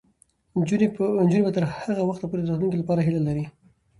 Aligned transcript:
نجونې 0.59 1.39
به 1.43 1.51
تر 1.55 1.63
هغه 1.75 2.03
وخته 2.05 2.25
پورې 2.27 2.41
د 2.43 2.47
راتلونکي 2.49 2.77
لپاره 2.79 3.01
هیله 3.07 3.21
لري. 3.27 3.45